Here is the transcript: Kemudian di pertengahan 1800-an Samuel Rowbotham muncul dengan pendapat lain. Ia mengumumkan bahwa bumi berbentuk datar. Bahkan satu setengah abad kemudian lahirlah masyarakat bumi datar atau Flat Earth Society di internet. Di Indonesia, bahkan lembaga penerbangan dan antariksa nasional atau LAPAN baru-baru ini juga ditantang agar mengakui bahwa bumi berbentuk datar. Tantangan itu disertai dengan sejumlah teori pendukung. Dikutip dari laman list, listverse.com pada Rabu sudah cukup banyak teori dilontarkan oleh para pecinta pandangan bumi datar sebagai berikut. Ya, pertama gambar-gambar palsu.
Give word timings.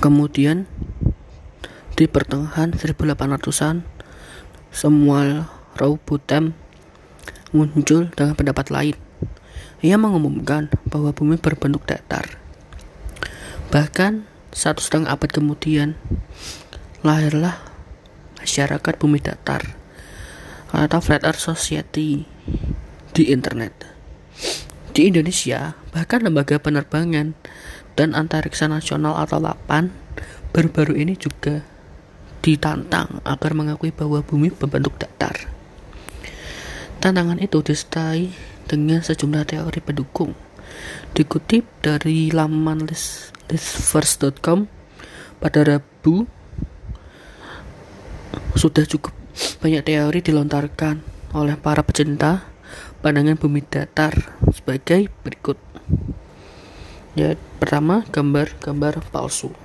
Kemudian 0.00 0.64
di 1.92 2.08
pertengahan 2.08 2.72
1800-an 2.72 3.84
Samuel 4.72 5.44
Rowbotham 5.76 6.56
muncul 7.52 8.08
dengan 8.16 8.32
pendapat 8.32 8.72
lain. 8.72 8.96
Ia 9.84 10.00
mengumumkan 10.00 10.72
bahwa 10.88 11.12
bumi 11.12 11.36
berbentuk 11.36 11.84
datar. 11.84 12.40
Bahkan 13.68 14.24
satu 14.56 14.80
setengah 14.80 15.12
abad 15.12 15.28
kemudian 15.28 16.00
lahirlah 17.04 17.60
masyarakat 18.40 18.94
bumi 18.96 19.20
datar 19.20 19.76
atau 20.72 21.00
Flat 21.04 21.28
Earth 21.28 21.44
Society 21.44 22.24
di 23.12 23.22
internet. 23.28 23.72
Di 24.90 25.06
Indonesia, 25.06 25.78
bahkan 25.94 26.18
lembaga 26.26 26.58
penerbangan 26.58 27.38
dan 27.94 28.10
antariksa 28.10 28.66
nasional 28.66 29.14
atau 29.22 29.38
LAPAN 29.38 29.94
baru-baru 30.50 30.98
ini 30.98 31.14
juga 31.14 31.62
ditantang 32.42 33.22
agar 33.22 33.54
mengakui 33.54 33.94
bahwa 33.94 34.18
bumi 34.24 34.50
berbentuk 34.50 34.98
datar. 34.98 35.46
Tantangan 36.98 37.38
itu 37.38 37.62
disertai 37.62 38.34
dengan 38.66 39.00
sejumlah 39.00 39.46
teori 39.46 39.80
pendukung. 39.80 40.34
Dikutip 41.14 41.64
dari 41.80 42.34
laman 42.34 42.90
list, 42.90 43.30
listverse.com 43.46 44.66
pada 45.38 45.60
Rabu 45.62 46.26
sudah 48.58 48.84
cukup 48.84 49.14
banyak 49.62 49.86
teori 49.86 50.20
dilontarkan 50.20 51.00
oleh 51.32 51.54
para 51.56 51.86
pecinta 51.86 52.49
pandangan 53.00 53.40
bumi 53.40 53.64
datar 53.64 54.12
sebagai 54.52 55.08
berikut. 55.24 55.56
Ya, 57.16 57.34
pertama 57.56 58.04
gambar-gambar 58.12 59.00
palsu. 59.08 59.56